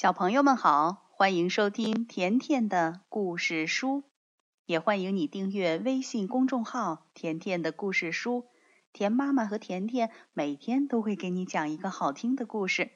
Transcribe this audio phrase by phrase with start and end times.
[0.00, 4.02] 小朋友们好，欢迎收听甜甜的故事书，
[4.64, 8.46] 也欢迎你订阅微信公众号“甜甜的故事书”。
[8.94, 12.90] 甜妈妈和甜甜每天都会给你讲一个好听的故事。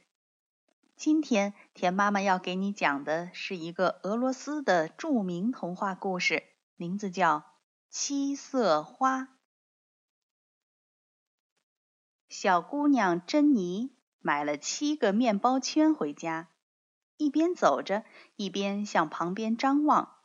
[0.97, 6.43] 今天甜妈妈要给你讲的是一个俄罗斯的著名童话故事，
[6.75, 7.41] 名字叫
[7.91, 9.21] 《七色花》。
[12.31, 16.49] 小姑娘珍妮买了七个面包圈回家。
[17.17, 18.05] 一边走着，
[18.37, 20.17] 一边向旁边张望，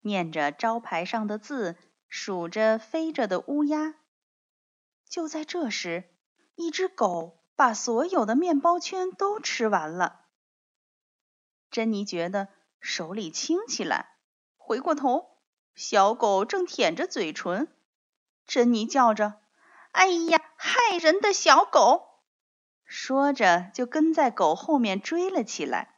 [0.00, 1.76] 念着招牌上的字，
[2.08, 3.94] 数着飞着的乌鸦。
[5.08, 6.04] 就在这时，
[6.54, 10.20] 一只狗把所有的面包圈都吃完了。
[11.70, 12.48] 珍妮觉得
[12.80, 14.16] 手里轻起来，
[14.56, 15.38] 回过头，
[15.74, 17.68] 小狗正舔着嘴唇。
[18.46, 19.40] 珍妮叫着
[19.92, 22.20] ：“哎呀，害人的小狗！”
[22.84, 25.91] 说着，就跟在狗后面追了起来。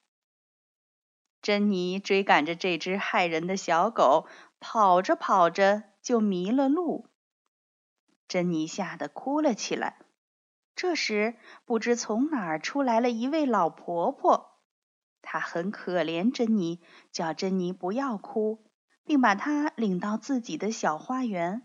[1.44, 4.27] 珍妮追赶着这只害人的小狗，
[4.60, 7.10] 跑着跑着就迷了路。
[8.27, 9.98] 珍妮吓得哭了起来。
[10.74, 11.34] 这时，
[11.66, 14.58] 不知从哪儿出来了一位老婆婆，
[15.20, 16.80] 她很可怜珍妮，
[17.12, 18.64] 叫珍妮不要哭，
[19.04, 21.60] 并把她领到自己的小花园，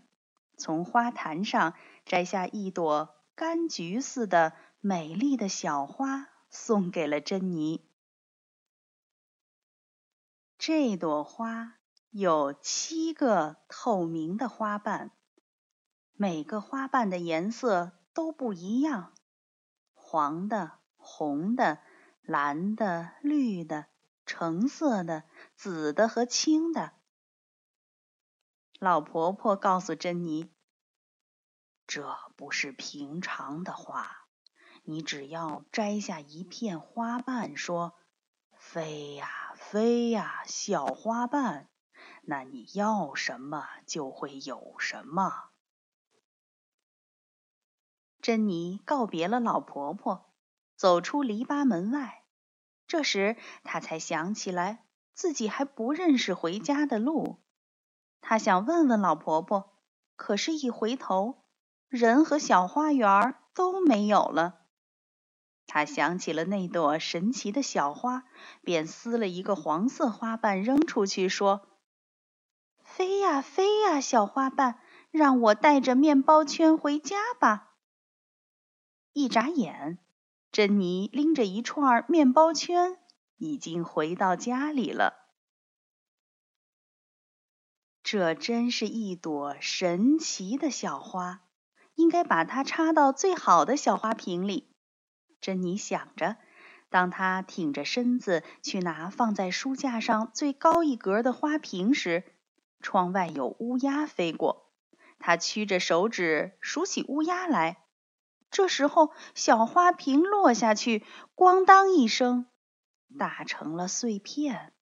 [0.58, 1.72] 从花坛上
[2.04, 7.89] 摘下一朵柑橘似的美丽的小花，送给了珍妮。
[10.62, 11.78] 这朵花
[12.10, 15.10] 有七个透明的花瓣，
[16.12, 19.14] 每个花瓣的颜色都不一样：
[19.94, 21.80] 黄的、红的、
[22.20, 23.86] 蓝的、绿的、
[24.26, 25.24] 橙色的、
[25.56, 26.92] 紫的和青的。
[28.78, 30.52] 老婆婆告诉珍妮
[31.88, 34.26] ：“这不是平常的花，
[34.82, 37.94] 你只要摘下一片花瓣，说
[38.58, 39.30] ‘飞呀’。”
[39.70, 41.68] 飞呀，小花瓣，
[42.22, 45.50] 那你要什么就会有什么。
[48.20, 50.32] 珍妮告别了老婆婆，
[50.74, 52.24] 走出篱笆门外。
[52.88, 54.84] 这时，她才想起来
[55.14, 57.38] 自己还不认识回家的路。
[58.20, 59.72] 她想问问老婆婆，
[60.16, 61.44] 可是，一回头，
[61.86, 64.59] 人和小花园都没有了。
[65.72, 68.24] 他想起了那朵神奇的小花，
[68.60, 71.68] 便撕了一个黄色花瓣扔出去，说
[72.82, 74.80] ：“飞呀飞呀，小花瓣，
[75.12, 77.76] 让我带着面包圈回家吧。”
[79.14, 80.00] 一眨眼，
[80.50, 82.98] 珍妮拎着一串面包圈，
[83.36, 85.14] 已经回到家里了。
[88.02, 91.44] 这真是一朵神奇的小花，
[91.94, 94.69] 应该把它插到最好的小花瓶里。
[95.40, 96.36] 珍妮想着，
[96.88, 102.24] 当她挺着身子去拿放在书架上最高一格的花瓶时，
[102.80, 104.70] 窗外有乌鸦飞过。
[105.18, 107.84] 她屈着手指数起乌鸦来。
[108.50, 111.04] 这时候，小花瓶落下去，
[111.36, 112.46] 咣当一声，
[113.16, 114.72] 打成了碎片。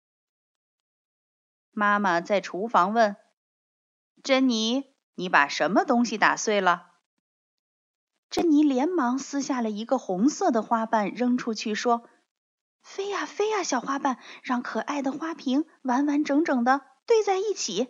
[1.71, 3.17] 妈妈在厨房问
[4.25, 6.87] ：“珍妮，你把什么东西打碎了？”
[8.31, 12.09] 珍妮连忙撕下了一个红色的花瓣，扔出去，说
[12.83, 17.89] ：“飞呀飞呀，小花瓣，让可爱的花瓶完完整整的堆在一起。”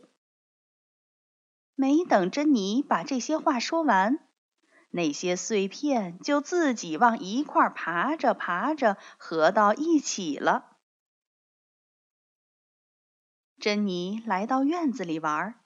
[1.75, 4.21] 没等珍妮把这些话说完，
[4.91, 10.77] 那些碎片就自己往一块爬着爬着，合到一起了。
[13.61, 15.57] 珍妮来到院子里玩，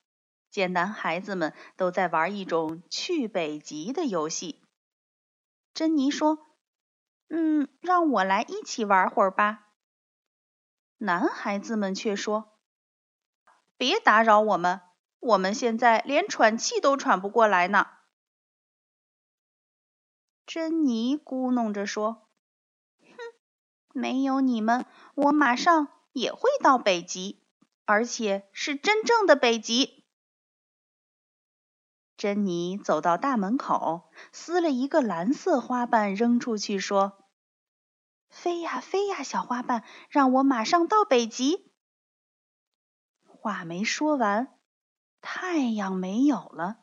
[0.50, 4.61] 见男孩子们都在玩一种去北极的游戏。
[5.74, 6.46] 珍妮说
[7.28, 9.68] ：“嗯，让我来一起玩会儿吧。”
[10.98, 12.58] 男孩子们却说
[13.78, 14.82] ：“别打扰我们，
[15.18, 17.88] 我们现在连喘气都喘不过来呢。”
[20.44, 22.28] 珍妮咕哝着说
[23.00, 23.16] ：“哼，
[23.94, 24.84] 没有你们，
[25.14, 27.42] 我马上也会到北极，
[27.86, 30.00] 而且是真正的北极。”
[32.16, 37.24] 珍妮走到大门口，撕了一个蓝色花瓣扔出去，说
[38.30, 41.70] ：“飞呀飞呀，小花瓣，让我马上到北极。”
[43.26, 44.56] 话没说完，
[45.20, 46.76] 太阳没有了，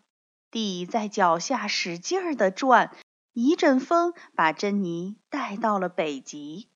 [0.52, 2.94] 地在脚下使劲儿的转，
[3.32, 6.70] 一阵风把珍妮带到了北极。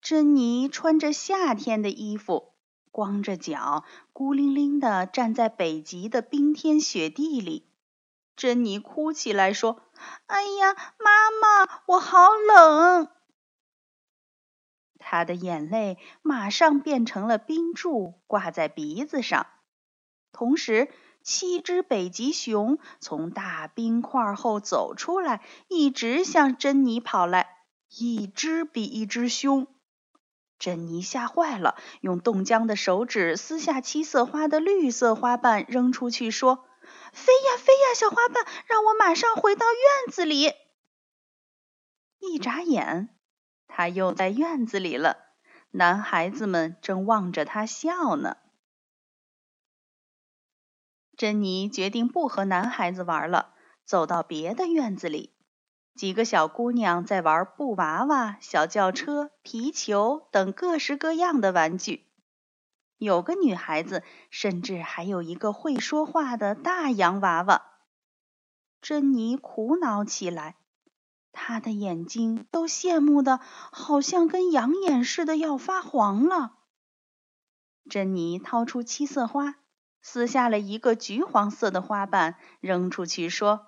[0.00, 2.54] 珍妮穿着夏天的衣服。
[2.90, 7.68] 光着脚，孤零零地站在北极的冰天雪地里。
[8.36, 9.82] 珍妮哭起来说
[10.26, 11.30] ：“哎呀，妈
[11.66, 13.08] 妈，我好冷！”
[15.00, 19.46] 她的眼泪马上变成了冰柱，挂在鼻子上。
[20.30, 20.88] 同时，
[21.22, 29.66] 七只北极熊从大冰块后走出来，一直向珍妮跑来，一只比一只凶。
[30.58, 36.66] 珍妮吓坏了，用冻僵的手指撕下七色花的绿色花瓣，扔出去说
[37.12, 40.52] ：“飞呀飞呀，小花瓣，让我马上回到院子里。”
[42.18, 43.16] 一眨眼，
[43.68, 45.18] 他又在院子里了。
[45.70, 48.38] 男孩子们正望着他笑呢。
[51.16, 55.34] 珍妮决定不和男孩子玩了，走到别的院子里。
[55.98, 62.06] 几个小姑娘在玩布娃娃、小轿车、皮球等各式各样的玩具。
[62.98, 67.62] 有个女孩子甚至还有一个会说话的大洋娃娃。
[68.80, 70.54] 珍妮苦恼起来，
[71.32, 73.40] 她的眼睛都羡慕的
[73.72, 76.52] 好像跟羊眼似的要发黄了。
[77.90, 79.56] 珍妮掏出七色花，
[80.00, 83.66] 撕下了一个橘黄色的花瓣，扔出去说。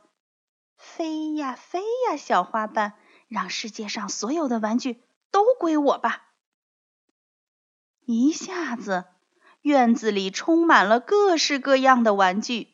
[0.81, 2.95] 飞呀飞呀，小花瓣，
[3.29, 6.23] 让世界上所有的玩具都归我吧！
[8.07, 9.05] 一下子，
[9.61, 12.69] 院子里充满了各式各样的玩具，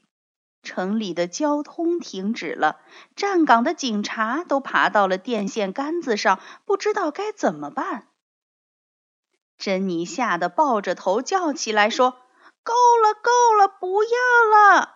[0.62, 2.80] 城里的交通停止了，
[3.16, 8.06] 站岗的警察都爬到了电线杆子上，不知道该怎么办。
[9.58, 12.12] 珍妮吓得抱着头叫起来，说
[12.62, 12.72] ：“够
[13.02, 14.95] 了，够了，不要了！”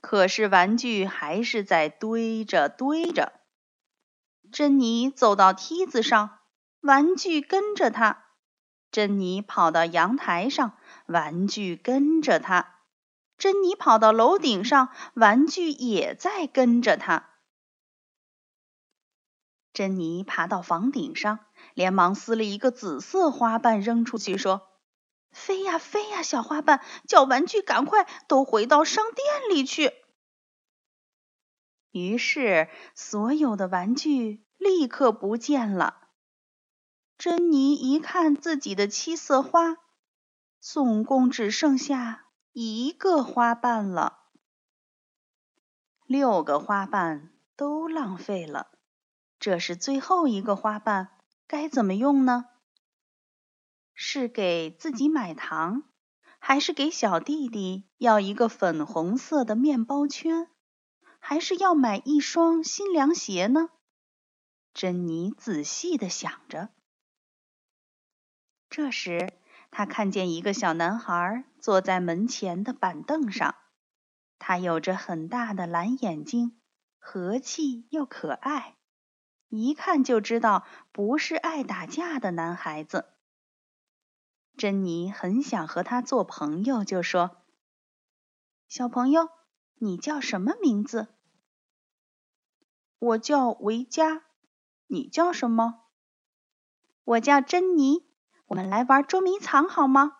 [0.00, 3.32] 可是玩具还是在堆着堆着。
[4.50, 6.38] 珍妮走到梯子上，
[6.80, 8.24] 玩具跟着她；
[8.90, 10.76] 珍妮跑到阳台上，
[11.06, 12.66] 玩具跟着她；
[13.38, 17.28] 珍妮跑到楼顶上，玩具也在跟着她。
[19.72, 21.38] 珍妮爬到房顶上，
[21.74, 24.66] 连忙撕了一个紫色花瓣扔出去，说。
[25.30, 29.92] 飞呀飞呀，小花瓣，叫玩具赶快都回到商店里去。
[31.92, 36.08] 于是，所有的玩具立刻不见了。
[37.18, 39.76] 珍妮一看自己的七色花，
[40.60, 44.18] 总共只剩下一个花瓣了。
[46.06, 48.70] 六个花瓣都浪费了，
[49.38, 51.08] 这是最后一个花瓣，
[51.46, 52.46] 该怎么用呢？
[54.02, 55.82] 是给自己买糖，
[56.38, 60.48] 还是给小弟弟要一个粉红色的面包圈，
[61.18, 63.68] 还是要买一双新凉鞋呢？
[64.72, 66.70] 珍妮仔细的想着。
[68.70, 69.34] 这时，
[69.70, 73.54] 他看见一个小男孩坐在门前的板凳上，
[74.38, 76.58] 他有着很大的蓝眼睛，
[76.98, 78.76] 和气又可爱，
[79.50, 83.04] 一看就知道不是爱打架的男孩子。
[84.60, 87.38] 珍妮很想和他做朋友，就说
[88.68, 89.30] ：“小朋友，
[89.76, 91.08] 你叫什么名字
[93.00, 94.26] ？”“我叫维嘉。
[94.86, 95.84] ”“你叫什么
[97.04, 98.06] ？”“我叫珍妮。
[98.48, 100.18] ”“我们来玩捉迷藏好吗？”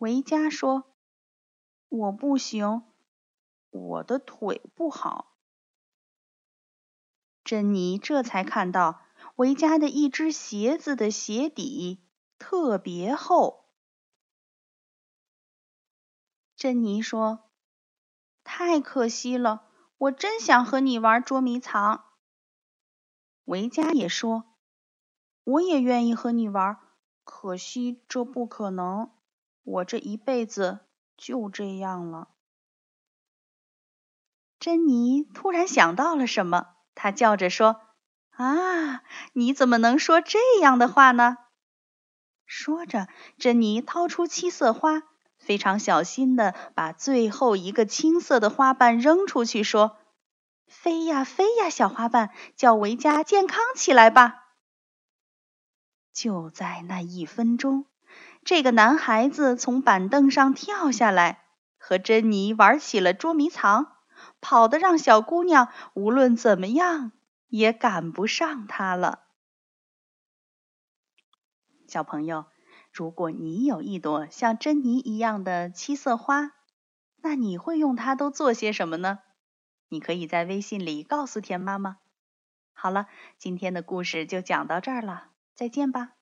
[0.00, 0.96] 维嘉说
[1.90, 2.84] ：“我不行，
[3.68, 5.36] 我的腿不好。”
[7.44, 9.02] 珍妮这才看到
[9.36, 12.08] 维嘉的一只鞋子的鞋底。
[12.42, 13.66] 特别厚，
[16.56, 17.48] 珍妮说
[18.42, 22.04] ：“太可惜了，我真想和你玩捉迷藏。”
[23.46, 24.56] 维嘉也说
[25.44, 26.80] ：“我也愿意和你玩，
[27.22, 29.12] 可惜这不可能，
[29.62, 30.80] 我这一辈子
[31.16, 32.30] 就这样了。”
[34.58, 37.80] 珍妮突然想到了什么，她叫着说
[38.34, 41.36] ：“啊，你怎么能说这样的话呢？”
[42.54, 45.04] 说着，珍妮掏出七色花，
[45.38, 49.96] 非常小心的把最后一个青色的花瓣扔出去，说
[50.68, 54.34] ：“飞呀飞呀，小花瓣，叫维嘉健康起来吧！”
[56.12, 57.86] 就在那一分钟，
[58.44, 61.44] 这个男孩子从板凳上跳下来，
[61.78, 63.96] 和珍妮玩起了捉迷藏，
[64.42, 67.12] 跑得让小姑娘无论怎么样
[67.48, 69.21] 也赶不上他了。
[71.92, 72.46] 小朋友，
[72.90, 76.52] 如果你有一朵像珍妮一样的七色花，
[77.16, 79.18] 那你会用它都做些什么呢？
[79.90, 81.98] 你可以在微信里告诉田妈妈。
[82.72, 86.14] 好了，今天的故事就讲到这儿了，再见吧。